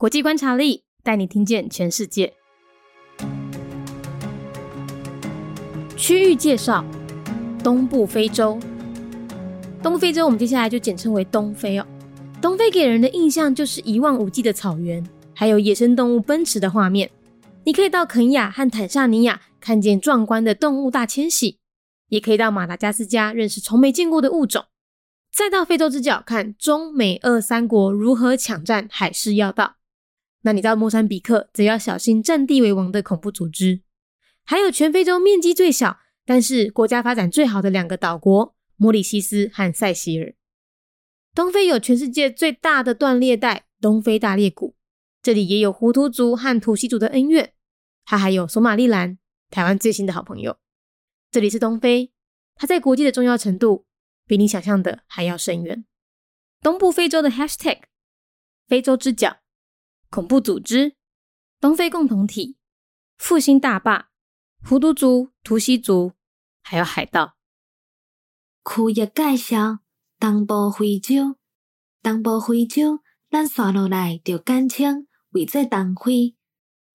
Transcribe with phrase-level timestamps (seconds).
[0.00, 2.32] 国际观察力带你听见全世界。
[5.96, 6.84] 区域介绍：
[7.64, 8.60] 东部非洲。
[9.82, 11.84] 东非洲，我们接下来就简称为东非哦。
[12.40, 17.10] 东非给人的印象就是一望无际的草原，还有野生动物奔驰的画面。
[17.64, 21.58] 你可以到肯亚和坦桑尼亚看见壮观的动物大迁徙，
[22.10, 24.66] 也可以到马达加斯加认识从没见过的物种，
[25.34, 29.77] 再到非洲之角看中美俄三国如何抢占海事要道。
[30.42, 33.82] 那你到莫桑比克，则要小心占地为王的恐怖组织。
[34.44, 40.34] 还有全非洲面积最小，但是国家发展最好的两个岛国——莫里西斯和塞西尔。
[41.34, 44.76] 东非有全世界最大的断裂带——东非大裂谷，
[45.22, 47.52] 这里也有胡图族和图西族的恩怨。
[48.04, 49.18] 它还有索马利兰，
[49.50, 50.56] 台湾最新的好朋友。
[51.30, 52.10] 这里是东非，
[52.54, 53.84] 它在国际的重要程度
[54.26, 55.84] 比你想象的还要深远。
[56.62, 57.80] 东部非洲的 Hashtag，
[58.66, 59.36] 非洲之角，
[60.10, 60.96] 恐怖组织，
[61.60, 62.56] 东非共同体，
[63.16, 64.10] 复兴大坝，
[64.64, 66.12] 胡图族、图西族，
[66.62, 67.36] 还有海盗。
[68.64, 69.80] 区域介绍。
[70.20, 71.36] 东部非洲，
[72.02, 72.98] 东部非洲，
[73.30, 76.34] 咱刷落来就简称为做东非。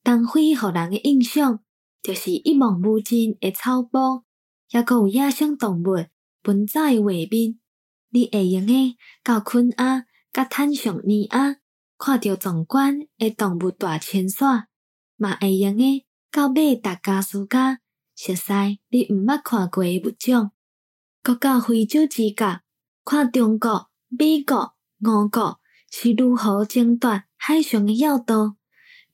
[0.04, 1.64] 东非互人诶印象，
[2.02, 4.26] 就是一望无尽诶草坡，
[4.72, 6.06] 也阁有野生动物
[6.42, 7.58] 奔走诶画面。
[8.10, 11.62] 你会用诶到昆阿、甲坦尚尼亚，
[12.06, 14.44] 看到壮观诶动物大迁徙，
[15.16, 17.80] 嘛会用诶到马达加斯加，
[18.14, 20.52] 熟悉你毋捌看过诶物种。
[21.22, 22.60] 搁到非洲之角。
[23.06, 28.58] 看中国、美国、俄国是如何争夺海上诶要道，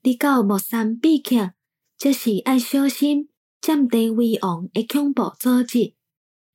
[0.02, 1.52] 你到莫桑比克，
[1.96, 3.28] 则是爱小心
[3.60, 5.94] 占地为王诶恐怖组织，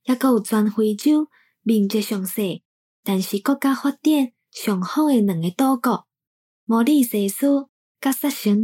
[0.04, 1.28] 也有全非洲
[1.62, 2.62] 面积上细，
[3.02, 6.06] 但是国家发展上好诶两个岛国——
[6.68, 7.68] 毛里西斯
[8.00, 8.56] 甲塞西尔。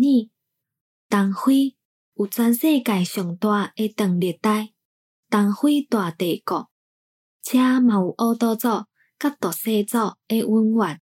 [1.09, 1.77] 东非
[2.15, 4.73] 有全世界上大诶断裂带——
[5.31, 6.69] 东非大帝国。
[7.43, 8.67] 且嘛有乌多族
[9.21, 11.01] 甲独西族诶温源，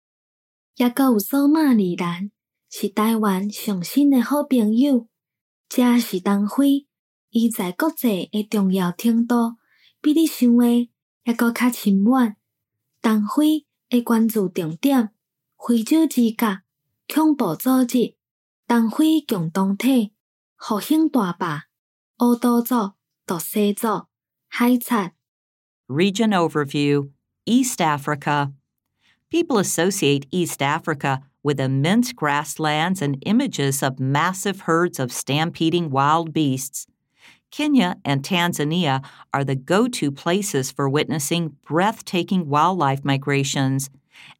[0.76, 2.32] 也阁有索马里兰，
[2.68, 5.08] 是台湾上新诶好朋友。
[5.70, 6.86] 遮是东非，
[7.30, 9.56] 伊在国际诶重要程度，
[10.02, 10.90] 比你想诶
[11.24, 12.36] 抑阁较深远。
[13.00, 15.14] 东非诶关注重点：
[15.56, 16.60] 非洲之角、
[17.09, 18.15] 恐怖组织、
[18.67, 20.13] 东非共同体、
[20.57, 21.65] 复兴大坝、
[22.19, 22.93] 乌多族、
[23.25, 24.07] 独西族、
[24.47, 25.11] 海贼。
[25.87, 27.11] Region Overview
[27.45, 28.51] East Africa.
[29.29, 36.33] People associate East Africa with immense grasslands and images of massive herds of stampeding wild
[36.33, 36.87] beasts.
[37.51, 43.89] Kenya and Tanzania are the go to places for witnessing breathtaking wildlife migrations,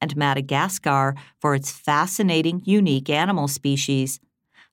[0.00, 4.20] and Madagascar for its fascinating, unique animal species.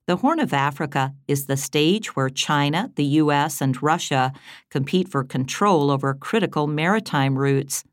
[0.08, 4.32] The Horn of Africa is the stage where China, the U.S., and Russia
[4.70, 7.84] compete for control over critical maritime routes.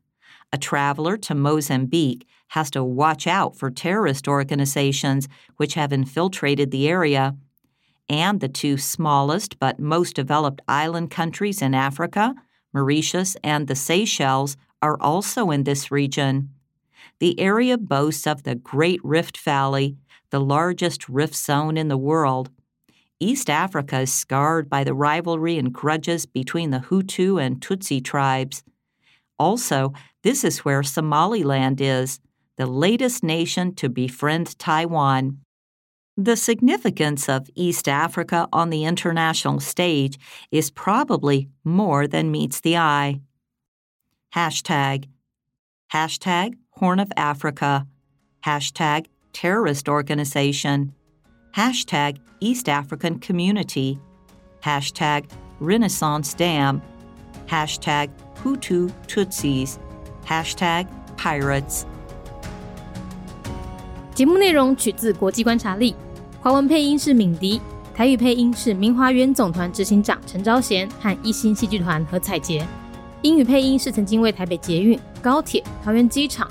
[0.53, 5.27] A traveler to Mozambique has to watch out for terrorist organizations
[5.57, 7.35] which have infiltrated the area.
[8.07, 12.33] And the two smallest but most developed island countries in Africa,
[12.71, 16.54] Mauritius and the Seychelles, are also in this region.
[17.19, 19.97] The area boasts of the Great Rift Valley,
[20.29, 22.49] the largest rift zone in the world.
[23.19, 28.63] East Africa is scarred by the rivalry and grudges between the Hutu and Tutsi tribes.
[29.39, 32.19] Also, this is where Somaliland is,
[32.57, 35.39] the latest nation to befriend Taiwan.
[36.17, 40.17] The significance of East Africa on the international stage
[40.51, 43.19] is probably more than meets the eye.
[44.33, 45.07] Hashtag
[45.93, 47.86] Hashtag Horn of Africa.
[48.42, 50.92] Hashtag terrorist organization,
[51.54, 53.98] hashtag East African community,
[54.62, 55.24] hashtag
[55.60, 56.80] Renaissance Dam,
[57.46, 58.08] hashtag
[58.42, 59.76] Hutu Tutsis,
[60.26, 60.86] hashtag
[61.18, 61.84] pirates.
[64.14, 65.94] 节目内容取自国际观察力，
[66.40, 67.60] 华文配音是敏迪，
[67.94, 72.66] 台语配音是明华园总团执行长陈昭贤和一星戏剧团何彩杰，
[73.20, 76.50] 英语配音是曾经为台北捷运、高铁、桃园机场。